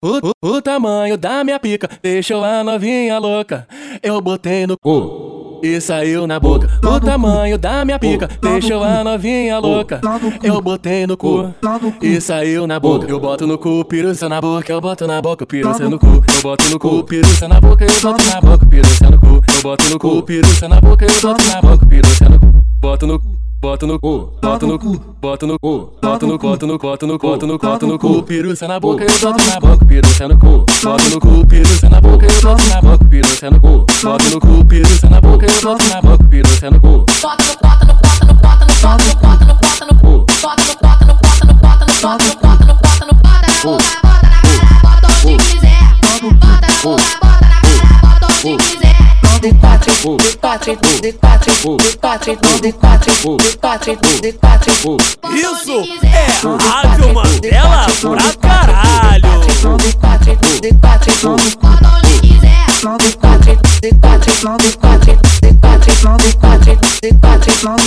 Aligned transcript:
O, 0.00 0.20
o, 0.46 0.50
o 0.50 0.62
tamanho 0.62 1.16
da 1.18 1.42
minha 1.42 1.58
pica 1.58 1.90
deixou 2.00 2.44
a 2.44 2.62
novinha 2.62 3.18
louca. 3.18 3.66
Eu 4.00 4.20
botei 4.20 4.64
no 4.64 4.78
cu 4.78 5.60
e 5.60 5.80
saiu 5.80 6.24
na 6.24 6.38
boca. 6.38 6.68
O 6.84 7.00
tamanho 7.00 7.58
da 7.58 7.84
minha 7.84 7.98
pica 7.98 8.28
deixou 8.40 8.84
a 8.84 9.02
novinha 9.02 9.58
louca. 9.58 10.00
Eu 10.40 10.62
botei 10.62 11.04
no 11.04 11.16
cu 11.16 11.52
e 12.00 12.20
saiu 12.20 12.64
na 12.64 12.78
boca. 12.78 13.10
Eu 13.10 13.18
boto 13.18 13.44
no 13.44 13.58
cu, 13.58 13.84
piruça 13.86 14.28
na 14.28 14.40
boca. 14.40 14.70
Eu 14.72 14.80
boto 14.80 15.04
na 15.04 15.20
boca, 15.20 15.44
piruça 15.44 15.88
no 15.88 15.98
cu. 15.98 16.06
Eu 16.06 16.42
boto 16.42 16.70
no 16.70 16.78
cu, 16.78 17.02
piruça 17.02 17.48
na 17.48 17.60
boca. 17.60 17.84
Eu 17.84 18.00
boto 18.00 18.24
na 18.24 18.40
boca, 18.40 18.66
piruça 18.66 19.10
no 19.10 19.18
cu. 19.18 19.26
Eu 19.26 19.62
boto 19.62 19.90
no 19.90 19.98
cu, 19.98 20.22
piruça 20.22 20.68
na 20.68 20.80
boca. 20.80 21.04
Eu 21.04 21.20
boto 21.20 21.44
na 21.48 21.60
boca, 21.60 21.86
piruça 21.86 22.28
no 22.28 22.38
cu. 22.38 22.46
Boto 22.80 23.06
no 23.08 23.18
cu. 23.18 23.37
Bota 23.60 23.86
no 23.86 23.98
cu, 23.98 24.32
bota 24.40 24.66
no 24.66 24.78
cu, 24.78 25.00
bota 25.20 25.44
no 25.44 25.58
cu, 25.58 25.92
bota 26.00 26.26
no 26.26 26.38
bota 26.38 26.64
no 26.64 26.78
bota 26.78 27.06
no 27.06 27.18
bota 27.18 27.46
no 27.46 27.58
bota 27.58 27.86
no 27.86 27.98
cu, 27.98 28.22
piruça 28.22 28.68
na 28.68 28.78
boca, 28.78 29.02
eu 29.02 29.10
boto 29.20 29.44
na 29.44 29.58
boca, 29.58 29.84
piruça 29.84 30.28
no 30.28 30.38
cu, 30.38 30.64
bota 30.80 31.08
no 31.10 31.18
cu, 31.18 31.44
piruça 31.44 31.88
na 31.88 32.00
boca, 32.00 32.24
eu 32.24 32.40
boto 32.40 32.68
na 32.68 32.80
boca, 32.80 33.04
piruça 33.04 33.50
no 33.50 33.60
cu, 33.60 33.84
bota 34.00 34.30
no 34.30 34.40
cu, 34.40 34.64
piruça 34.64 35.10
na 35.10 35.20
boca, 35.20 35.46
eu 35.46 35.60
boto 35.60 35.88
na 35.88 36.00
boca, 36.00 36.24
piruça 36.30 36.70
no 36.70 36.80
cu. 36.80 37.04
Bota 37.20 37.44
no 37.44 37.54
bota 37.60 37.84
no 37.84 37.94
bota 37.94 38.24
no 38.26 38.34
bota 38.34 38.64
no 38.64 38.74
bota 38.78 39.04
no 39.04 39.14
bota 39.18 39.44
no 39.44 39.54
bota 39.58 39.84
no 39.86 39.94
cu, 39.98 40.24
bota 40.40 40.62
no 40.62 40.74
bota 40.78 41.04
no 41.04 41.14
bota 41.14 41.44
no 41.44 41.54
bota 41.58 41.82
no 41.82 41.94
bota 41.98 42.24
no 42.24 42.34
bota 42.38 42.66
no 42.66 42.74
bota 42.78 43.06
no 43.06 43.14
bota 43.14 43.42
na 43.42 43.58
boca, 43.58 43.84
bota 44.06 44.28
na 44.28 44.38
cara, 44.38 44.78
bota 44.84 45.08
onde 45.26 45.36
quiser, 45.36 45.82
bota 46.22 46.46
na 46.46 46.82
boca, 46.84 47.17
quatro, 50.48 50.74
de 51.02 51.12
quatro, 51.12 51.52
de 51.76 51.98
quatro, 51.98 52.34
de 52.62 52.72
quatro, 52.72 53.16
de 53.42 53.52
quatro, 53.58 53.96
de 54.22 54.32
quatro. 54.32 54.72
Isso 55.34 55.76
é 56.02 56.26
Rádio 56.64 57.12
Mandela 57.12 57.86
pra 58.00 58.32
caralho. 58.40 59.40
De 59.76 59.92
quatro, 59.92 60.34
de 60.62 60.72
quatro, 60.74 61.12
quando 61.20 61.86
onde 61.96 62.20
quiser. 62.20 62.66
De 62.98 63.12
quatro, 63.18 63.58
de 63.82 63.92
quatro, 63.92 64.32
de 64.32 64.72
quatro, 64.78 65.12
de 65.12 65.52
quatro, 65.58 65.84
de 66.16 66.32
quatro, 66.32 66.72
de 67.02 67.12
quatro, 67.18 67.52
quando 67.60 67.82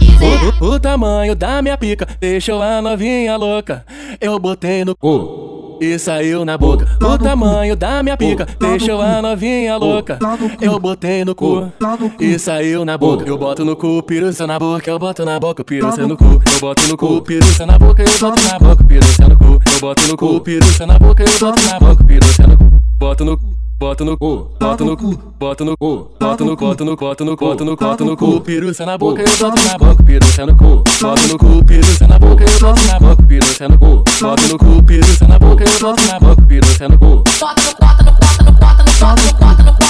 quiser. 0.00 0.54
O 0.60 0.80
tamanho 0.80 1.36
da 1.36 1.62
minha 1.62 1.78
pica 1.78 2.08
deixou 2.18 2.60
a 2.60 2.82
novinha 2.82 3.36
louca. 3.36 3.86
Eu 4.20 4.40
botei 4.40 4.84
no 4.84 4.96
cu 4.96 5.45
e 5.80 5.98
saiu 5.98 6.44
na 6.44 6.56
boca. 6.56 6.86
O 7.00 7.18
tamanho 7.18 7.76
da 7.76 8.02
minha 8.02 8.16
pica 8.16 8.46
deixou 8.58 9.00
a 9.00 9.20
novinha 9.22 9.76
louca. 9.76 10.18
Eu 10.60 10.78
botei 10.78 11.24
no 11.24 11.34
cu 11.34 11.72
e 12.20 12.38
saiu 12.38 12.84
na 12.84 12.96
boca. 12.96 13.24
Eu 13.26 13.38
boto 13.38 13.64
no 13.64 13.76
cu, 13.76 14.02
piruça 14.02 14.46
na 14.46 14.58
boca. 14.58 14.90
Eu 14.90 14.98
boto 14.98 15.24
na 15.24 15.38
boca, 15.38 15.64
piruça 15.64 16.06
no 16.06 16.16
cu. 16.16 16.24
Eu 16.24 16.60
boto 16.60 16.82
no 16.88 16.96
cu, 16.96 17.22
piruça 17.22 17.66
na 17.66 17.78
boca. 17.78 18.02
Eu 18.02 18.18
boto 18.18 18.42
na 18.42 18.58
boca, 18.58 18.84
piruça 18.84 19.28
no 19.28 19.38
cu. 19.38 19.44
Eu 19.44 19.80
boto 19.80 20.02
no 20.08 20.16
cu, 20.16 20.40
piruça 20.40 20.86
na 20.86 20.98
boca. 20.98 21.22
Eu 21.22 21.38
boto 21.38 21.62
na 21.66 21.78
boca, 21.78 22.04
piruça 22.04 22.46
no 22.46 22.56
cu. 22.58 22.64
Boto 22.98 23.24
no 23.24 23.36
cu. 23.38 23.65
Bota 23.78 24.04
no 24.04 24.16
cu, 24.16 24.50
bota 24.58 24.84
no 24.84 24.96
cu, 24.96 25.18
bota 25.38 25.62
no 25.62 25.76
cu, 25.76 26.10
bota 26.18 26.44
no 26.44 26.56
bota 26.56 26.82
no 26.84 26.96
bota 26.96 27.24
no 27.24 27.36
bota 27.36 27.62
no 27.64 27.76
bota 27.76 28.04
no 28.04 28.16
cu, 28.16 28.40
piruça 28.40 28.86
na 28.86 28.96
boca, 28.96 29.20
eu 29.20 29.28
boto 29.38 29.62
na 29.64 29.76
boca, 29.76 30.02
piruça 30.02 30.46
no 30.46 30.56
cu, 30.56 30.82
bota 30.98 31.26
no 31.28 31.36
cu, 31.36 31.62
piruça 31.62 32.06
na 32.06 32.18
boca, 32.18 32.42
eu 32.42 32.58
boto 32.58 32.86
na 32.86 32.98
boca, 32.98 33.22
piruça 33.22 33.68
no 33.68 33.78
cu, 33.78 34.04
bota 34.18 34.48
no 34.48 34.58
cu, 34.58 34.82
piruça 34.82 35.28
na 35.28 35.38
boca, 35.38 35.64
eu 35.64 35.78
boto 35.78 36.06
na 36.06 36.18
boca, 36.18 36.42
piruça 36.48 36.88
no 36.88 36.98
cu. 36.98 37.22
Bota 37.38 37.62
no 37.62 37.72
bota 37.78 38.02
no 38.02 38.12
bota 38.12 38.44
no 38.44 38.52
bota 38.52 38.82
no 38.82 38.92
bota 38.98 39.22
no 39.22 39.32
bota 39.38 39.62
no 39.62 39.85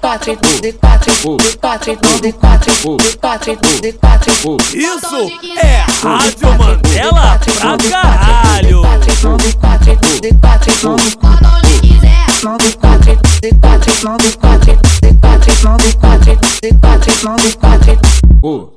quatro, 0.00 0.36
de 0.60 0.72
quatro, 0.72 1.12
de 1.12 1.56
quatro, 1.58 1.96
de 1.96 2.32
quatro, 2.32 2.72
de 2.96 3.12
quatro, 3.12 3.56
de 3.80 3.92
quatro. 3.92 4.32
Isso 4.74 5.16
é 5.58 5.84
Rádio 6.02 6.58
Mandela 6.58 7.38
pra 7.58 7.76
caralho. 7.90 8.82
De 8.82 8.88
quatro, 8.88 9.36
de 9.38 9.52
quatro. 9.54 9.94
De 10.20 10.34
quatro, 10.34 10.72
de 10.72 10.78
quatro, 10.78 11.08
de 11.08 12.74
quatro, 12.80 13.08
de 13.40 13.52
quatro, 13.58 13.82
de 13.82 14.36
quatro, 14.38 14.58
de 14.58 14.72
quatro, 15.98 16.32
de 16.60 16.72
quatro, 16.78 17.42
de 17.42 17.56
quatro. 17.56 18.72